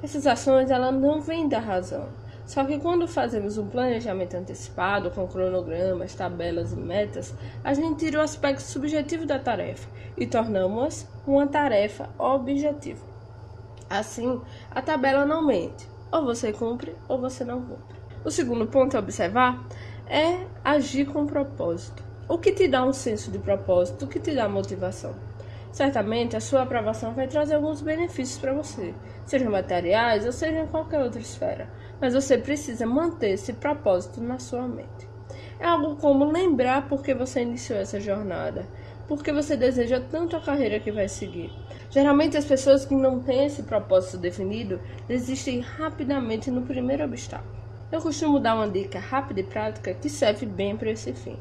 Essas 0.01 0.25
ações 0.25 0.71
elas 0.71 0.93
não 0.93 1.19
vêm 1.19 1.49
da 1.49 1.59
razão. 1.59 2.07
Só 2.49 2.65
que 2.65 2.79
quando 2.79 3.07
fazemos 3.07 3.59
um 3.59 3.67
planejamento 3.67 4.35
antecipado 4.35 5.11
com 5.11 5.27
cronogramas, 5.27 6.15
tabelas 6.15 6.73
e 6.73 6.77
metas, 6.77 7.31
a 7.63 7.75
gente 7.75 7.99
tira 7.99 8.17
o 8.17 8.23
aspecto 8.23 8.63
subjetivo 8.63 9.23
da 9.23 9.37
tarefa 9.37 9.87
e 10.17 10.25
tornamos 10.25 11.05
uma 11.27 11.45
tarefa 11.45 12.09
objetiva. 12.17 13.05
Assim, 13.87 14.41
a 14.71 14.81
tabela 14.81 15.27
não 15.27 15.45
mente. 15.45 15.87
Ou 16.11 16.25
você 16.25 16.51
cumpre 16.51 16.95
ou 17.07 17.19
você 17.19 17.43
não 17.43 17.61
cumpre. 17.61 17.95
O 18.25 18.31
segundo 18.31 18.65
ponto 18.65 18.97
a 18.97 18.99
observar 18.99 19.63
é 20.07 20.43
agir 20.65 21.05
com 21.05 21.27
propósito. 21.27 22.03
O 22.27 22.39
que 22.39 22.51
te 22.51 22.67
dá 22.67 22.83
um 22.83 22.93
senso 22.93 23.29
de 23.29 23.37
propósito? 23.37 24.05
O 24.05 24.07
que 24.07 24.19
te 24.19 24.33
dá 24.33 24.49
motivação? 24.49 25.13
Certamente 25.71 26.35
a 26.35 26.41
sua 26.41 26.63
aprovação 26.63 27.13
vai 27.13 27.27
trazer 27.27 27.55
alguns 27.55 27.79
benefícios 27.81 28.39
para 28.39 28.53
você, 28.53 28.93
sejam 29.25 29.51
materiais 29.51 30.25
ou 30.25 30.31
seja 30.31 30.61
em 30.61 30.67
qualquer 30.67 30.99
outra 30.99 31.21
esfera, 31.21 31.69
mas 31.99 32.13
você 32.13 32.37
precisa 32.37 32.85
manter 32.85 33.31
esse 33.31 33.53
propósito 33.53 34.21
na 34.21 34.39
sua 34.39 34.67
mente. 34.67 35.07
É 35.59 35.65
algo 35.65 35.95
como 35.97 36.31
lembrar 36.31 36.87
por 36.87 37.03
que 37.03 37.13
você 37.13 37.41
iniciou 37.41 37.79
essa 37.79 37.99
jornada, 37.99 38.65
por 39.07 39.23
que 39.23 39.33
você 39.33 39.57
deseja 39.57 39.99
tanto 39.99 40.35
a 40.35 40.41
carreira 40.41 40.79
que 40.79 40.91
vai 40.91 41.07
seguir. 41.07 41.51
Geralmente 41.89 42.37
as 42.37 42.45
pessoas 42.45 42.85
que 42.85 42.95
não 42.95 43.19
têm 43.19 43.45
esse 43.45 43.63
propósito 43.63 44.17
definido 44.17 44.79
desistem 45.07 45.59
rapidamente 45.59 46.51
no 46.51 46.61
primeiro 46.61 47.03
obstáculo. 47.03 47.59
Eu 47.91 48.01
costumo 48.01 48.39
dar 48.39 48.53
uma 48.53 48.69
dica 48.69 48.99
rápida 48.99 49.39
e 49.39 49.43
prática 49.43 49.95
que 49.95 50.09
serve 50.09 50.45
bem 50.45 50.77
para 50.77 50.91
esse 50.91 51.11
fim. 51.11 51.37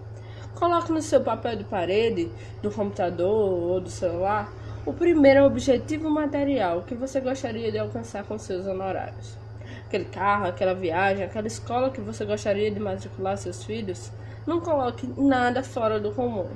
Coloque 0.55 0.91
no 0.91 1.03
seu 1.03 1.21
papel 1.21 1.57
de 1.57 1.65
parede, 1.65 2.33
do 2.63 2.71
computador 2.71 3.31
ou 3.31 3.81
do 3.81 3.91
celular, 3.91 4.51
o 4.87 4.93
primeiro 4.95 5.45
objetivo 5.45 6.09
material 6.09 6.83
que 6.83 6.95
você 6.95 7.21
gostaria 7.21 7.71
de 7.71 7.79
alcançar 7.79 8.25
com 8.25 8.39
seus 8.39 8.67
honorários. 8.67 9.37
Aquele 9.89 10.05
carro, 10.05 10.45
aquela 10.45 10.75
viagem, 10.75 11.25
aquela 11.25 11.47
escola 11.47 11.91
que 11.91 12.03
você 12.03 12.23
gostaria 12.27 12.71
de 12.71 12.79
matricular 12.79 13.39
seus 13.39 13.65
filhos. 13.65 14.13
Não 14.47 14.61
coloque 14.61 15.07
nada 15.17 15.63
fora 15.63 15.99
do 15.99 16.13
comum. 16.13 16.47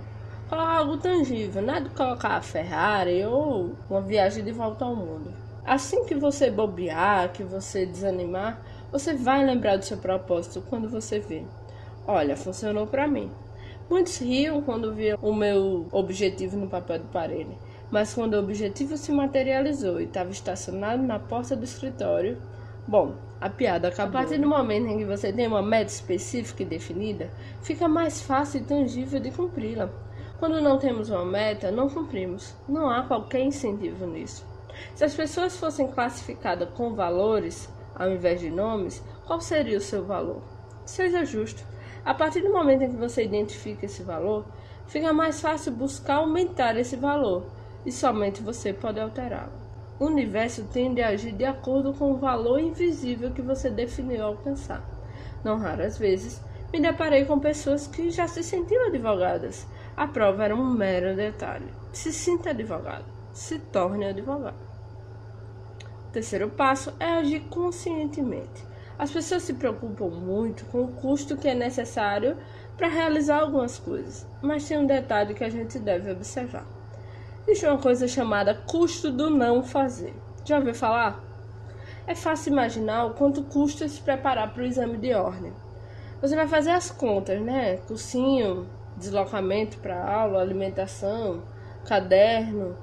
Coloque 0.51 0.77
algo 0.77 0.99
tangível, 0.99 1.63
nada 1.63 1.89
de 1.89 1.95
colocar 1.95 2.37
a 2.37 2.43
Ferrari 2.43 3.25
ou 3.25 3.73
uma 3.89 4.03
viagem 4.03 4.45
de 4.45 4.53
volta 4.53 4.85
ao 4.85 4.95
mundo. 4.95 5.33
Assim 5.65 6.05
que 6.05 6.15
você 6.15 6.51
bobear, 6.51 7.33
que 7.33 7.43
você 7.43 7.87
desanimar, 7.87 8.61
você 8.91 9.15
vai 9.15 9.43
lembrar 9.47 9.79
do 9.79 9.85
seu 9.87 9.97
propósito 9.97 10.63
quando 10.69 10.87
você 10.87 11.19
vê. 11.19 11.43
Olha, 12.07 12.37
funcionou 12.37 12.87
para 12.87 13.09
mim. 13.09 13.31
Muitos 13.89 14.19
riam 14.19 14.61
quando 14.61 14.93
viam 14.93 15.19
o 15.23 15.35
meu 15.35 15.87
objetivo 15.91 16.59
no 16.59 16.69
papel 16.69 16.99
de 16.99 17.07
parede, 17.07 17.57
mas 17.91 18.13
quando 18.13 18.35
o 18.35 18.41
objetivo 18.41 18.99
se 18.99 19.11
materializou 19.11 20.03
e 20.03 20.05
estava 20.05 20.31
estacionado 20.31 21.03
na 21.03 21.19
porta 21.19 21.57
do 21.57 21.65
escritório, 21.65 22.37
bom, 22.87 23.15
a 23.41 23.49
piada 23.49 23.89
acabou. 23.89 24.21
A 24.21 24.23
partir 24.23 24.39
do 24.39 24.49
momento 24.49 24.87
em 24.87 24.99
que 24.99 25.05
você 25.05 25.33
tem 25.33 25.47
uma 25.47 25.63
meta 25.63 25.91
específica 25.91 26.63
e 26.63 26.67
definida, 26.67 27.31
fica 27.61 27.89
mais 27.89 28.23
fácil 28.23 28.61
e 28.61 28.65
tangível 28.65 29.19
de 29.19 29.31
cumpri-la. 29.31 29.91
Quando 30.39 30.61
não 30.61 30.79
temos 30.79 31.09
uma 31.09 31.25
meta, 31.25 31.71
não 31.71 31.89
cumprimos. 31.89 32.55
Não 32.69 32.91
há 32.91 33.03
qualquer 33.03 33.43
incentivo 33.43 34.07
nisso. 34.07 34.45
Se 34.95 35.05
as 35.05 35.15
pessoas 35.15 35.57
fossem 35.57 35.87
classificadas 35.87 36.69
com 36.71 36.95
valores, 36.95 37.69
ao 37.95 38.11
invés 38.11 38.41
de 38.41 38.51
nomes, 38.51 39.03
qual 39.27 39.41
seria 39.41 39.79
o 39.79 39.81
seu 39.81 40.05
valor? 40.05 40.43
Seja 40.85 41.25
justo. 41.25 41.65
A 42.05 42.13
partir 42.13 42.41
do 42.41 42.53
momento 42.53 42.83
em 42.83 42.91
que 42.91 42.97
você 42.97 43.23
identifica 43.25 43.87
esse 43.87 44.03
valor, 44.03 44.45
fica 44.87 45.13
mais 45.13 45.41
fácil 45.41 45.73
buscar 45.73 46.17
aumentar 46.17 46.77
esse 46.77 46.97
valor 46.97 47.47
e 47.87 47.93
somente 47.93 48.43
você 48.43 48.73
pode 48.73 48.99
alterá-lo. 48.99 49.62
O 50.03 50.07
universo 50.07 50.65
tende 50.65 51.01
a 51.01 51.11
agir 51.11 51.31
de 51.31 51.45
acordo 51.45 51.93
com 51.93 52.11
o 52.11 52.17
valor 52.17 52.59
invisível 52.59 53.31
que 53.31 53.41
você 53.41 53.71
definiu 53.71 54.25
alcançar. 54.25 54.85
Não 55.45 55.59
raras 55.59 55.97
vezes, 55.97 56.43
me 56.73 56.81
deparei 56.81 57.25
com 57.25 57.39
pessoas 57.39 57.87
que 57.87 58.11
já 58.11 58.27
se 58.27 58.43
sentiam 58.43 58.89
advogadas. 58.89 59.65
A 59.97 60.09
prova 60.09 60.43
era 60.43 60.57
um 60.57 60.69
mero 60.73 61.15
detalhe. 61.15 61.69
Se 61.93 62.13
sinta 62.13 62.51
advogado, 62.51 63.05
se 63.33 63.61
torne 63.61 64.07
advogado. 64.07 64.59
O 66.09 66.11
terceiro 66.11 66.51
passo 66.51 66.93
é 66.99 67.07
agir 67.07 67.43
conscientemente. 67.43 68.67
As 68.99 69.13
pessoas 69.13 69.45
se 69.45 69.55
preocupam 69.55 70.09
muito 70.09 70.65
com 70.65 70.83
o 70.83 70.93
custo 70.95 71.37
que 71.37 71.47
é 71.47 71.55
necessário 71.55 72.37
para 72.77 72.89
realizar 72.89 73.39
algumas 73.39 73.79
coisas, 73.79 74.27
mas 74.43 74.67
tem 74.67 74.79
um 74.79 74.85
detalhe 74.85 75.33
que 75.33 75.45
a 75.45 75.49
gente 75.49 75.79
deve 75.79 76.11
observar. 76.11 76.82
Existe 77.47 77.67
uma 77.67 77.79
coisa 77.79 78.07
chamada 78.07 78.55
custo 78.55 79.11
do 79.11 79.29
não 79.29 79.63
fazer. 79.63 80.15
Já 80.45 80.59
ouviu 80.59 80.75
falar? 80.75 81.23
É 82.07 82.15
fácil 82.15 82.53
imaginar 82.53 83.05
o 83.05 83.15
quanto 83.15 83.43
custa 83.43 83.89
se 83.89 84.01
preparar 84.01 84.53
para 84.53 84.63
o 84.63 84.67
exame 84.67 84.97
de 84.99 85.13
ordem. 85.13 85.53
Você 86.21 86.37
vai 86.37 86.47
fazer 86.47 86.71
as 86.71 86.91
contas, 86.91 87.41
né? 87.41 87.79
Cursinho, 87.89 88.69
deslocamento 88.97 89.79
para 89.79 90.05
aula, 90.05 90.41
alimentação, 90.41 91.43
caderno, 91.85 92.77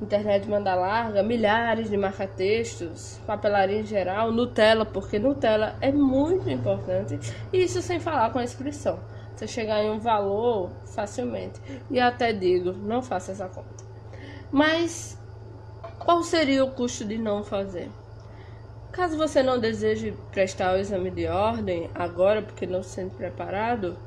internet 0.00 0.48
manda 0.48 0.74
larga, 0.74 1.22
milhares 1.22 1.90
de 1.90 1.96
marca-textos, 1.96 3.20
papelaria 3.26 3.80
em 3.80 3.86
geral, 3.86 4.32
Nutella, 4.32 4.86
porque 4.86 5.18
Nutella 5.18 5.76
é 5.80 5.92
muito 5.92 6.48
importante. 6.48 7.18
E 7.52 7.62
isso 7.62 7.82
sem 7.82 7.98
falar 8.00 8.30
com 8.30 8.38
a 8.38 8.44
inscrição. 8.44 8.98
Você 9.34 9.46
chegar 9.46 9.82
em 9.82 9.90
um 9.90 9.98
valor 9.98 10.70
facilmente. 10.94 11.60
E 11.90 12.00
até 12.00 12.32
digo, 12.32 12.72
não 12.72 13.02
faça 13.02 13.32
essa 13.32 13.48
conta. 13.48 13.87
Mas 14.50 15.18
qual 15.98 16.22
seria 16.22 16.64
o 16.64 16.70
custo 16.70 17.04
de 17.04 17.18
não 17.18 17.44
fazer? 17.44 17.90
Caso 18.90 19.18
você 19.18 19.42
não 19.42 19.60
deseje 19.60 20.16
prestar 20.32 20.74
o 20.74 20.78
exame 20.78 21.10
de 21.10 21.26
ordem 21.26 21.90
agora 21.94 22.40
porque 22.40 22.66
não 22.66 22.82
se 22.82 22.90
sente 22.90 23.14
preparado, 23.14 23.98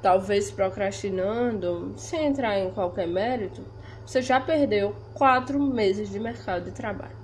talvez 0.00 0.52
procrastinando, 0.52 1.94
sem 1.96 2.26
entrar 2.26 2.56
em 2.58 2.70
qualquer 2.70 3.08
mérito, 3.08 3.62
você 4.06 4.22
já 4.22 4.38
perdeu 4.38 4.94
quatro 5.14 5.60
meses 5.60 6.10
de 6.10 6.20
mercado 6.20 6.66
de 6.66 6.70
trabalho. 6.70 7.16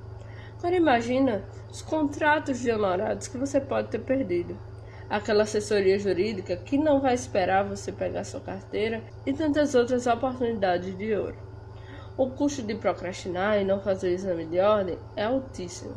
Agora 0.59 0.75
imagina 0.75 1.45
os 1.71 1.81
contratos 1.81 2.59
de 2.59 2.73
honorados 2.73 3.29
que 3.29 3.39
você 3.39 3.61
pode 3.61 3.89
ter 3.89 4.01
perdido. 4.01 4.59
Aquela 5.09 5.45
assessoria 5.45 5.99
jurídica 5.99 6.57
que 6.57 6.77
não 6.77 7.01
vai 7.01 7.15
esperar 7.15 7.63
você 7.63 7.93
pegar 7.93 8.25
sua 8.25 8.41
carteira 8.41 9.01
e 9.25 9.33
tantas 9.33 9.77
outras 9.77 10.09
oportunidades 10.09 10.99
de 10.99 11.15
ouro. 11.15 11.52
O 12.23 12.31
custo 12.31 12.63
de 12.63 12.77
procrastinar 12.77 13.61
e 13.61 13.65
não 13.65 13.81
fazer 13.81 14.11
o 14.11 14.13
exame 14.13 14.47
de 14.47 14.61
ordem 14.61 14.97
é 15.17 15.25
altíssimo. 15.25 15.97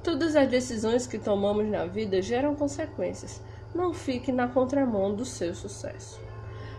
Todas 0.00 0.36
as 0.36 0.48
decisões 0.48 1.08
que 1.08 1.18
tomamos 1.18 1.66
na 1.66 1.86
vida 1.86 2.22
geram 2.22 2.54
consequências. 2.54 3.42
Não 3.74 3.92
fique 3.92 4.30
na 4.30 4.46
contramão 4.46 5.12
do 5.12 5.24
seu 5.24 5.56
sucesso. 5.56 6.20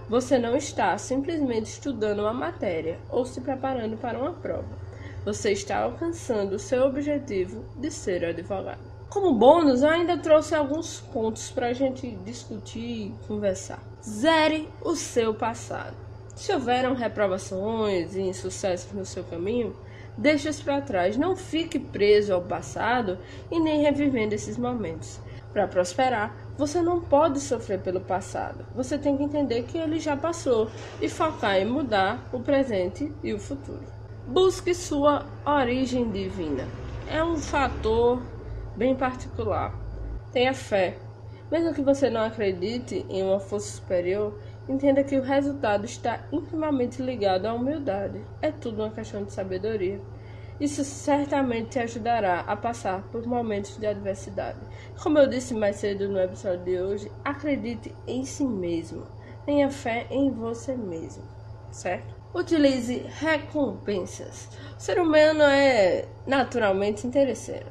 Você 0.08 0.38
não 0.38 0.56
está 0.56 0.98
simplesmente 0.98 1.66
estudando 1.66 2.20
uma 2.20 2.34
matéria 2.34 2.98
ou 3.10 3.26
se 3.26 3.42
preparando 3.42 3.98
para 3.98 4.18
uma 4.18 4.32
prova. 4.32 4.78
Você 5.26 5.52
está 5.52 5.80
alcançando 5.80 6.54
o 6.54 6.60
seu 6.60 6.86
objetivo 6.86 7.66
de 7.76 7.92
ser 7.92 8.24
advogado. 8.24 8.80
Como 9.10 9.34
bônus, 9.34 9.84
ainda 9.84 10.18
trouxe 10.18 10.56
alguns 10.56 11.02
pontos 11.02 11.52
para 11.52 11.68
a 11.68 11.74
gente 11.74 12.12
discutir 12.24 12.80
e 12.80 13.16
conversar. 13.28 13.84
Zere 14.02 14.70
o 14.82 14.96
seu 14.96 15.34
passado. 15.34 16.07
Se 16.38 16.54
houveram 16.54 16.94
reprovações 16.94 18.16
e 18.16 18.22
insucessos 18.22 18.92
no 18.94 19.04
seu 19.04 19.24
caminho, 19.24 19.76
deixe-os 20.16 20.62
para 20.62 20.80
trás. 20.80 21.18
Não 21.18 21.36
fique 21.36 21.80
preso 21.80 22.32
ao 22.32 22.44
passado 22.44 23.18
e 23.50 23.60
nem 23.60 23.82
revivendo 23.82 24.36
esses 24.36 24.56
momentos. 24.56 25.20
Para 25.52 25.68
prosperar, 25.68 26.38
você 26.56 26.80
não 26.80 27.02
pode 27.02 27.40
sofrer 27.40 27.80
pelo 27.80 28.00
passado. 28.00 28.64
Você 28.76 29.00
tem 29.00 29.18
que 29.18 29.24
entender 29.24 29.64
que 29.64 29.80
ele 29.80 30.00
já 30.00 30.16
passou 30.16 30.70
e 31.02 31.10
focar 31.10 31.58
em 31.58 31.66
mudar 31.66 32.30
o 32.32 32.40
presente 32.40 33.12
e 33.24 33.34
o 33.34 33.40
futuro. 33.40 33.88
Busque 34.28 34.76
sua 34.76 35.26
origem 35.44 36.12
divina. 36.12 36.68
É 37.10 37.24
um 37.24 37.38
fator 37.38 38.22
bem 38.76 38.96
particular. 38.96 39.74
Tenha 40.32 40.54
fé. 40.54 41.00
Mesmo 41.50 41.74
que 41.74 41.82
você 41.82 42.12
não 42.12 42.22
acredite 42.22 43.06
em 43.10 43.24
uma 43.24 43.40
força 43.40 43.78
superior, 43.78 44.38
entenda 44.68 45.04
que 45.04 45.18
o 45.18 45.22
resultado 45.22 45.86
está 45.86 46.26
intimamente 46.32 47.02
ligado 47.02 47.46
à 47.46 47.54
humildade. 47.54 48.22
É 48.42 48.52
tudo 48.52 48.84
uma 48.84 48.92
questão 48.92 49.24
de 49.24 49.32
sabedoria. 49.32 50.02
Isso 50.60 50.84
certamente 50.84 51.70
te 51.70 51.80
ajudará 51.80 52.40
a 52.42 52.56
passar 52.56 53.04
por 53.12 53.26
momentos 53.28 53.78
de 53.78 53.86
adversidade. 53.86 54.60
Como 55.02 55.20
eu 55.20 55.28
disse 55.28 55.54
mais 55.54 55.76
cedo 55.76 56.10
no 56.10 56.20
episódio 56.20 56.66
de 56.66 56.80
hoje, 56.80 57.12
acredite 57.24 57.94
em 58.08 58.26
si 58.26 58.44
mesmo. 58.44 59.06
Tenha 59.46 59.70
fé 59.70 60.08
em 60.10 60.32
você 60.32 60.76
mesmo, 60.76 61.24
certo? 61.72 62.16
Utilize 62.34 63.06
recompensas. 63.20 64.50
O 64.78 64.82
ser 64.82 65.00
humano 65.00 65.44
é 65.44 66.06
naturalmente 66.26 67.06
interesseiro. 67.06 67.68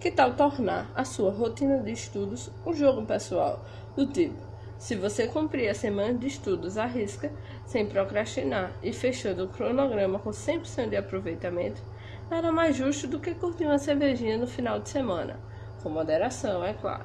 Que 0.00 0.10
tal 0.10 0.32
tornar 0.32 0.90
a 0.94 1.04
sua 1.04 1.30
rotina 1.30 1.78
de 1.78 1.92
estudos 1.92 2.50
um 2.66 2.72
jogo 2.72 3.04
pessoal 3.04 3.62
do 3.94 4.06
tipo 4.06 4.49
Se 4.80 4.96
você 4.96 5.26
cumprir 5.26 5.68
a 5.68 5.74
semana 5.74 6.14
de 6.14 6.26
estudos 6.26 6.78
à 6.78 6.86
risca, 6.86 7.30
sem 7.66 7.84
procrastinar 7.84 8.72
e 8.82 8.94
fechando 8.94 9.44
o 9.44 9.48
cronograma 9.48 10.18
com 10.18 10.30
100% 10.30 10.88
de 10.88 10.96
aproveitamento, 10.96 11.82
nada 12.30 12.50
mais 12.50 12.76
justo 12.76 13.06
do 13.06 13.20
que 13.20 13.34
curtir 13.34 13.66
uma 13.66 13.78
cervejinha 13.78 14.38
no 14.38 14.46
final 14.46 14.80
de 14.80 14.88
semana, 14.88 15.38
com 15.82 15.90
moderação, 15.90 16.64
é 16.64 16.72
claro. 16.72 17.04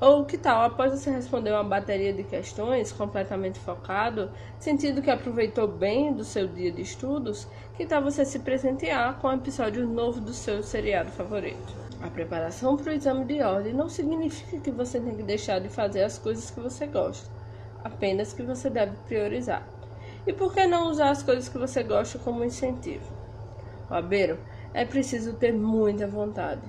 Ou 0.00 0.24
que 0.24 0.38
tal, 0.38 0.62
após 0.62 0.92
você 0.92 1.10
responder 1.10 1.50
uma 1.50 1.64
bateria 1.64 2.12
de 2.12 2.22
questões 2.22 2.92
completamente 2.92 3.58
focado, 3.58 4.30
sentindo 4.60 5.02
que 5.02 5.10
aproveitou 5.10 5.66
bem 5.66 6.14
do 6.14 6.22
seu 6.22 6.46
dia 6.46 6.70
de 6.70 6.82
estudos, 6.82 7.48
que 7.76 7.84
tal 7.84 8.00
você 8.00 8.24
se 8.24 8.38
presentear 8.38 9.18
com 9.18 9.26
um 9.26 9.34
episódio 9.34 9.88
novo 9.88 10.20
do 10.20 10.32
seu 10.32 10.62
seriado 10.62 11.10
favorito? 11.10 11.91
A 12.02 12.10
preparação 12.10 12.76
para 12.76 12.90
o 12.90 12.94
exame 12.94 13.24
de 13.24 13.40
ordem 13.42 13.72
não 13.72 13.88
significa 13.88 14.58
que 14.58 14.72
você 14.72 14.98
tem 14.98 15.14
que 15.14 15.22
deixar 15.22 15.60
de 15.60 15.68
fazer 15.68 16.02
as 16.02 16.18
coisas 16.18 16.50
que 16.50 16.58
você 16.58 16.84
gosta, 16.84 17.30
apenas 17.84 18.32
que 18.32 18.42
você 18.42 18.68
deve 18.68 18.96
priorizar. 19.06 19.64
E 20.26 20.32
por 20.32 20.52
que 20.52 20.66
não 20.66 20.90
usar 20.90 21.10
as 21.10 21.22
coisas 21.22 21.48
que 21.48 21.56
você 21.56 21.80
gosta 21.84 22.18
como 22.18 22.44
incentivo? 22.44 23.06
Abeiro, 23.88 24.36
é 24.74 24.84
preciso 24.84 25.34
ter 25.34 25.52
muita 25.52 26.08
vontade. 26.08 26.62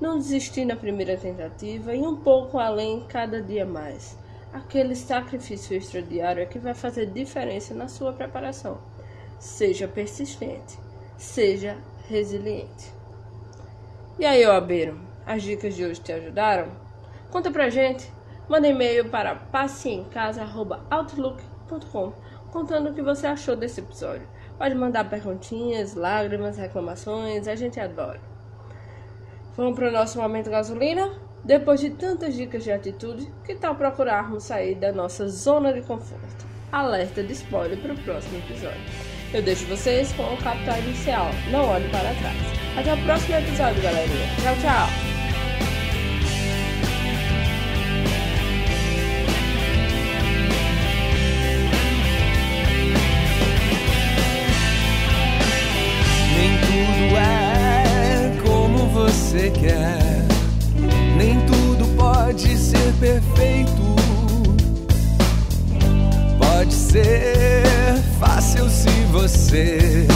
Não 0.00 0.18
desistir 0.18 0.64
na 0.64 0.74
primeira 0.74 1.16
tentativa 1.16 1.94
e 1.94 2.00
um 2.00 2.16
pouco 2.16 2.58
além 2.58 3.06
cada 3.08 3.40
dia 3.40 3.64
mais. 3.64 4.18
Aquele 4.52 4.96
sacrifício 4.96 5.76
extradiário 5.76 6.42
é 6.42 6.46
que 6.46 6.58
vai 6.58 6.74
fazer 6.74 7.06
diferença 7.06 7.72
na 7.74 7.86
sua 7.86 8.12
preparação. 8.12 8.78
Seja 9.38 9.86
persistente, 9.86 10.76
seja 11.16 11.78
resiliente. 12.08 12.99
E 14.20 14.26
aí, 14.26 14.46
Obeiro, 14.46 15.00
as 15.24 15.42
dicas 15.42 15.74
de 15.74 15.82
hoje 15.82 15.98
te 15.98 16.12
ajudaram? 16.12 16.68
Conta 17.30 17.50
pra 17.50 17.70
gente. 17.70 18.12
Manda 18.46 18.68
e-mail 18.68 19.08
para 19.08 19.34
passeencasa.outlook.com 19.34 22.12
contando 22.52 22.90
o 22.90 22.94
que 22.94 23.00
você 23.00 23.26
achou 23.26 23.56
desse 23.56 23.80
episódio. 23.80 24.28
Pode 24.58 24.74
mandar 24.74 25.08
perguntinhas, 25.08 25.94
lágrimas, 25.94 26.58
reclamações, 26.58 27.48
a 27.48 27.54
gente 27.54 27.80
adora. 27.80 28.20
Vamos 29.56 29.74
para 29.74 29.88
o 29.88 29.92
nosso 29.92 30.20
momento 30.20 30.50
gasolina? 30.50 31.18
Depois 31.42 31.80
de 31.80 31.88
tantas 31.88 32.34
dicas 32.34 32.62
de 32.62 32.72
atitude, 32.72 33.32
que 33.42 33.54
tal 33.54 33.74
procurarmos 33.74 34.44
sair 34.44 34.74
da 34.74 34.92
nossa 34.92 35.30
zona 35.30 35.72
de 35.72 35.80
conforto? 35.80 36.44
Alerta 36.70 37.22
de 37.22 37.32
spoiler 37.32 37.80
para 37.80 37.94
o 37.94 37.98
próximo 37.98 38.36
episódio. 38.36 39.09
Eu 39.32 39.42
deixo 39.42 39.64
vocês 39.66 40.12
com 40.12 40.24
o 40.24 40.36
capital 40.38 40.76
inicial. 40.78 41.30
Não 41.52 41.64
olhe 41.68 41.88
para 41.88 42.12
trás. 42.14 42.36
Até 42.76 42.94
o 42.94 42.96
próximo 43.04 43.36
episódio, 43.36 43.80
galerinha. 43.80 44.26
Tchau, 44.42 44.56
tchau. 44.60 44.88
Nem 56.36 56.58
tudo 56.66 57.16
é 57.16 58.42
como 58.42 58.88
você 58.88 59.50
quer. 59.50 60.26
Nem 61.16 61.38
tudo 61.46 61.86
pode 61.96 62.56
ser 62.56 62.92
perfeito. 62.98 63.70
Pode 66.36 66.72
ser 66.72 67.39
você 69.10 70.06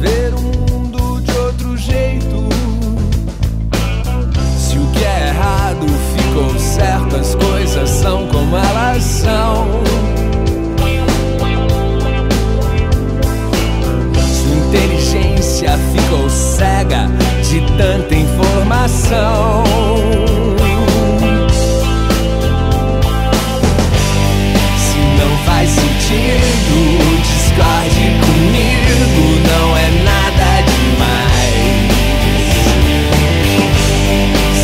ver 0.00 0.34
o 0.34 0.40
mundo 0.40 1.20
de 1.20 1.32
outro 1.38 1.76
jeito. 1.76 2.48
Se 4.58 4.78
o 4.78 4.86
que 4.92 5.04
é 5.04 5.28
errado 5.28 5.86
ficou 6.16 6.58
certo, 6.58 7.16
as 7.16 7.34
coisas 7.34 7.90
são 7.90 8.26
como 8.28 8.56
elas 8.56 9.02
são. 9.02 9.66
Sua 14.16 14.56
inteligência 14.66 15.78
ficou 15.92 16.30
cega 16.30 17.10
de 17.42 17.60
tanta 17.76 18.14
informação. 18.14 19.64
Se 24.78 24.98
não 25.18 25.36
faz 25.44 25.68
sentido, 25.68 27.13
discorde 27.54 28.10
comigo, 28.20 28.94
não 29.48 29.76
é 29.76 29.88
nada 30.02 30.62
demais. 30.66 31.94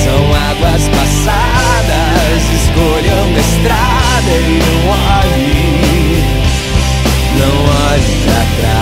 São 0.03 0.23
águas 0.35 0.89
passadas, 0.89 2.43
escolha 2.63 3.15
uma 3.23 3.39
estrada 3.39 4.33
e 4.33 4.59
não 4.59 4.79
olhe, 4.91 6.25
não 7.39 7.55
olhe 7.93 8.13
pra 8.25 8.43
trás. 8.61 8.80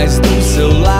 Mais 0.00 0.18
do 0.18 0.40
seu 0.40 0.72
lado 0.72 0.99